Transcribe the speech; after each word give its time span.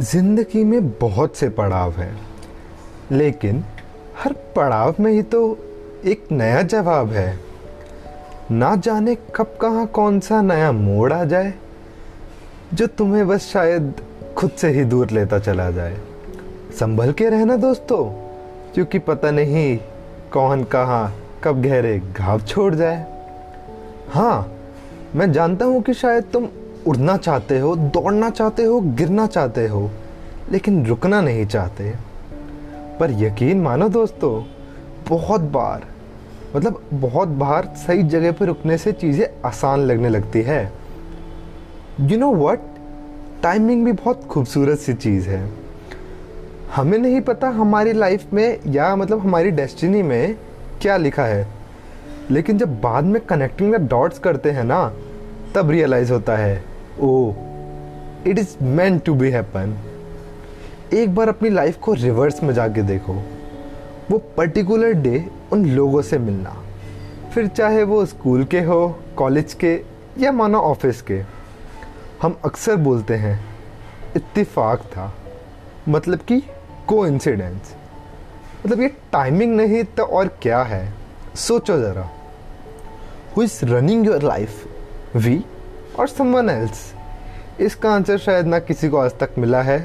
ज़िंदगी 0.00 0.62
में 0.64 0.88
बहुत 0.90 1.36
से 1.36 1.48
पड़ाव 1.48 1.92
हैं, 1.92 2.16
लेकिन 3.12 3.62
हर 4.18 4.32
पड़ाव 4.56 4.94
में 5.00 5.10
ही 5.12 5.22
तो 5.24 5.40
एक 6.04 6.24
नया 6.32 6.62
जवाब 6.62 7.12
है। 7.12 7.38
ना 8.50 8.74
जाने 8.76 9.14
कब 9.36 9.56
कहाँ 9.60 9.86
कौन 9.86 10.18
सा 10.20 10.40
नया 10.42 10.72
मोड़ 10.72 11.12
आ 11.12 11.22
जाए, 11.24 11.52
जो 12.74 12.86
तुम्हें 12.88 13.26
बस 13.28 13.46
शायद 13.52 13.94
खुद 14.36 14.50
से 14.50 14.68
ही 14.68 14.84
दूर 14.84 15.10
लेता 15.10 15.38
चला 15.38 15.70
जाए। 15.70 15.96
संभल 16.78 17.12
के 17.12 17.28
रहना 17.28 17.56
दोस्तों, 17.56 18.04
क्योंकि 18.74 18.98
पता 19.00 19.30
नहीं 19.30 19.76
कौन 20.32 20.64
कहाँ 20.64 21.14
कब 21.44 21.62
गहरे 21.62 21.98
घाव 22.12 22.40
छोड़ 22.40 22.74
जाए। 22.74 23.06
हाँ 24.08 24.50
मैं 25.14 25.30
जानता 25.32 25.64
हूँ 25.64 25.82
कि 25.82 25.94
शायद 25.94 26.24
तुम 26.24 26.48
उड़ना 26.86 27.16
चाहते 27.16 27.58
हो, 27.58 27.74
दौड़ना 27.76 28.30
चाहते 28.30 28.64
हो, 28.64 28.80
गिरना 28.80 29.26
चाहते 29.26 29.66
हो, 29.66 29.90
लेकिन 30.52 30.84
रुकना 30.86 31.20
नहीं 31.20 31.46
चाहते। 31.46 31.92
पर 33.00 33.10
यकीन 33.22 33.60
मानो 33.60 33.88
दोस्तों, 33.88 34.42
बहुत 35.08 35.40
बार 35.40 35.86
मतलब 36.56 36.82
बहुत 36.92 37.28
बार 37.28 37.66
सही 37.76 38.02
जगह 38.02 38.32
पर 38.32 38.46
रुकने 38.46 38.78
से 38.78 38.92
चीज़ें 38.92 39.26
आसान 39.46 39.80
लगने 39.80 40.08
लगती 40.08 40.42
है। 40.42 40.72
यू 42.00 42.18
नो 42.18 42.30
वट 42.36 42.60
टाइमिंग 43.42 43.84
भी 43.84 43.92
बहुत 43.92 44.24
खूबसूरत 44.24 44.78
सी 44.78 44.94
चीज़ 44.94 45.28
है। 45.28 45.48
हमें 46.74 46.98
नहीं 46.98 47.20
पता 47.20 47.48
हमारी 47.48 47.92
लाइफ 47.92 48.32
में 48.32 48.58
या 48.66 48.94
मतलब 48.96 49.20
हमारी 49.20 49.50
डेस्टिनी 49.50 50.02
में 50.02 50.36
क्या 50.82 50.96
लिखा 50.96 51.24
है, 51.24 51.46
लेकिन 52.30 52.58
जब 52.58 52.80
बाद 52.80 53.04
में 53.04 53.20
कनेक्टिंग 53.22 53.74
द 53.74 53.88
डॉट्स 53.88 54.18
करते 54.18 54.50
हैं 54.50 54.64
ना, 54.64 54.86
तब 55.54 55.70
रियलाइज़ 55.70 56.12
होता 56.12 56.36
है। 56.36 56.73
ओ 57.00 57.32
it 58.26 58.38
is 58.38 58.64
meant 58.64 59.04
to 59.04 59.14
be 59.14 59.30
happen 59.30 59.78
एक 60.92 61.14
बार 61.14 61.28
अपनी 61.28 61.50
लाइफ 61.50 61.78
को 61.78 61.92
रिवर्स 61.92 62.42
में 62.42 62.54
जाके 62.54 62.82
देखो। 62.82 63.12
वो 64.10 64.18
पर्टिकुलर 64.18 64.92
डे 64.92 65.30
उन 65.52 65.64
लोगों 65.66 66.02
से 66.02 66.18
मिलना। 66.18 66.62
फिर 67.34 67.46
चाहे 67.46 67.82
वो 67.82 68.06
स्कूल 68.06 68.44
के 68.44 68.60
हो 68.60 68.98
कॉलेज 69.16 69.54
के, 69.54 69.80
या 70.18 70.32
मानो 70.32 70.58
ऑफ़िस 70.58 71.02
के, 71.02 71.22
हम 72.22 72.38
अक्सर 72.44 72.76
बोलते 72.76 73.14
हैं, 73.14 73.44
इत्तेफाक 74.16 74.80
था। 74.80 75.14
मतलब 75.88 76.18
कि 76.18 76.42
को 76.86 77.06
मतलब 78.66 78.80
ये 78.80 78.88
टाइमिंग 78.88 79.56
नहीं 79.56 79.84
तो 79.84 80.02
और 80.02 80.28
क्या 80.42 80.62
है? 80.62 80.94
सोचो 81.34 81.78
ज़रा। 81.78 82.10
Who 83.36 83.42
is 83.42 83.64
running 83.64 84.06
your 84.06 84.22
life 84.22 84.68
we 85.16 85.44
और 85.98 86.08
समवन 86.08 86.48
एल्स 86.50 86.92
इसका 87.60 87.90
आंसर 87.90 88.18
शायद 88.18 88.46
ना 88.46 88.58
किसी 88.58 88.88
को 88.88 88.96
आज 88.98 89.12
तक 89.18 89.34
मिला 89.38 89.60
है 89.62 89.78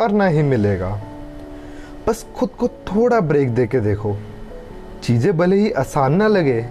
और 0.00 0.12
ना 0.12 0.26
ही 0.26 0.42
मिलेगा। 0.42 0.88
बस 2.06 2.24
खुद 2.36 2.50
को 2.58 2.68
थोड़ा 2.68 3.20
ब्रेक 3.20 3.54
दे 3.54 3.66
के 3.66 3.80
देखो। 3.80 4.16
चीज़ें 5.02 5.36
भले 5.36 5.56
ही 5.56 5.70
आसान 5.72 6.14
ना 6.14 6.26
लगे, 6.28 6.64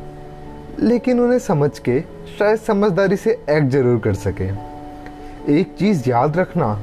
लेकिन 0.80 1.20
उन्हें 1.20 1.40
समझ 1.40 1.78
के, 1.80 2.00
शायद 2.38 2.59
समझदारी 2.59 3.17
से 3.17 3.32
एक्ट 3.50 3.70
ज़रूर 3.72 4.00
कर 4.00 4.14
सके। 4.16 4.50
एक 5.52 5.76
चीज़ 5.80 6.10
याद 6.10 6.38
रखना, 6.38 6.80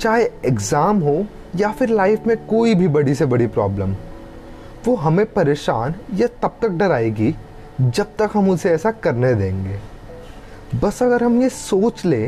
चाहे 0.00 0.24
एग्ज़ाम 0.46 1.00
हो 1.00 1.24
या 1.56 1.70
फिर 1.70 1.88
लाइफ 1.88 2.26
में 2.26 2.36
कोई 2.46 2.74
भी 2.74 2.88
बड़ी 2.88 3.14
से 3.14 3.26
बड़ी 3.26 3.46
प्रॉब्लम 3.48 3.94
वो 4.86 4.94
हमें 4.96 5.24
परेशान 5.32 5.94
या 6.14 6.26
तब 6.42 6.56
तक 6.62 6.68
डराएगी 6.68 7.34
जब 7.80 8.14
तक 8.18 8.30
हम 8.34 8.50
उसे 8.50 8.70
ऐसा 8.70 8.90
करने 9.00 9.34
देंगे। 9.34 9.78
बस 10.82 11.02
अगर 11.02 11.22
हम 11.22 11.40
ये 11.42 11.48
सोच 11.48 12.04
ले 12.04 12.26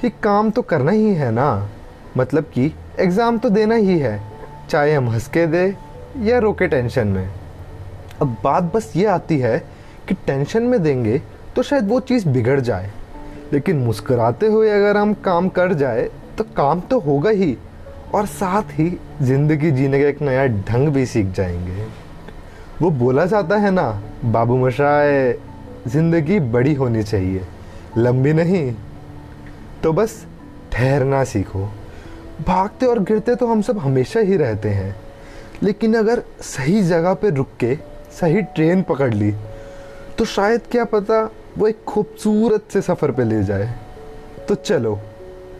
कि 0.00 0.08
काम 0.22 0.50
तो 0.50 0.62
करना 0.62 0.90
ही 0.90 1.12
है 1.14 1.30
ना 1.30 1.46
मतलब 2.16 2.44
कि 2.54 2.72
एग्ज़ाम 3.00 3.38
तो 3.38 3.50
देना 3.50 3.74
ही 3.74 3.98
है, 3.98 4.20
चाहे 4.70 4.94
हम 4.94 5.08
हंस 5.10 5.28
के 5.28 5.46
दे 5.46 5.64
या 6.22 6.38
रोके 6.38 6.66
टेंशन 6.68 7.06
में। 7.08 7.28
अब 8.22 8.36
बात 8.44 8.70
बस 8.74 8.92
ये 8.96 9.06
आती 9.06 9.38
है 9.38 9.58
कि 10.08 10.14
टेंशन 10.26 10.62
में 10.62 10.82
देंगे 10.82 11.20
तो 11.56 11.62
शायद 11.62 11.88
वो 11.88 12.00
चीज़ 12.00 12.28
बिगड़ 12.28 12.58
जाए, 12.60 12.90
लेकिन 13.52 13.78
मुस्कुराते 13.78 14.46
हुए 14.46 14.70
अगर 14.70 14.96
हम 14.96 15.14
काम 15.24 15.48
कर 15.50 15.72
जाए 15.74 16.08
तो 16.38 16.44
काम 16.56 16.80
तो 16.80 16.98
होगा 17.00 17.30
ही, 17.30 17.56
और 18.14 18.26
साथ 18.26 18.78
ही 18.78 18.90
ज़िंदगी 19.22 19.70
जीने 19.70 20.02
का 20.02 20.08
एक 20.08 20.22
नया 20.22 20.46
ढंग 20.68 20.88
भी 20.88 21.06
सीख 21.06 21.32
जाएँगे। 21.36 21.86
वो 22.80 22.90
बोला 22.92 23.24
जाता 23.26 23.56
है 23.56 23.70
ना, 23.70 23.90
बाबू 24.24 24.64
मशाए 24.66 25.36
ज़िंदगी 25.86 26.38
बड़ी 26.52 26.74
होनी 26.74 27.02
चाहिए। 27.02 27.44
लंबी 27.98 28.32
नहीं। 28.32 28.74
तो 29.82 29.92
बस 29.92 30.26
ठहरना 30.72 31.24
सीखो। 31.24 31.64
भागते 32.46 32.86
और 32.86 32.98
गिरते 32.98 33.34
तो 33.34 33.46
हम 33.46 33.62
सब 33.62 33.78
हमेशा 33.78 34.20
ही 34.20 34.36
रहते 34.36 34.68
हैं। 34.68 34.94
लेकिन 35.62 35.94
अगर 35.94 36.22
सही 36.40 36.82
जगह 36.82 37.14
पे 37.14 37.30
रुक 37.30 37.48
के 37.60 37.78
सही 38.20 38.42
ट्रेन 38.42 38.82
पकड़ 38.82 39.12
ली 39.14 39.32
तो 40.18 40.24
शायद 40.24 40.60
क्या 40.70 40.84
पता 40.84 41.30
वो 41.58 41.66
एक 41.68 41.84
खूबसूरत 41.84 42.64
से 42.72 42.80
सफ़र 42.82 43.10
पे 43.10 43.24
ले 43.24 43.42
जाए। 43.44 43.74
तो 44.48 44.54
चलो, 44.54 44.98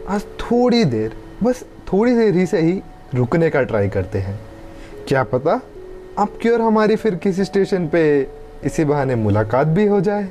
आज 0.09 0.23
थोड़ी 0.41 0.85
देर, 0.85 1.17
बस 1.43 1.65
थोड़ी 1.93 2.15
देर 2.15 2.35
ही 2.35 2.47
से 2.47 2.61
ही 2.61 2.83
रुकने 3.15 3.51
का 3.51 3.63
ट्राई 3.63 3.89
करते 3.89 4.19
हैं। 4.19 4.39
क्या 5.09 5.23
पता 5.25 5.61
आपकी 6.19 6.49
और 6.49 6.61
हमारी 6.61 6.97
फिर 6.97 7.15
किसी 7.15 7.45
स्टेशन 7.45 7.89
पे 7.89 8.03
इसी 8.65 8.85
बहाने 8.85 9.15
मुलाकात 9.15 9.67
भी 9.67 9.87
हो 9.87 10.01
जाए। 10.01 10.29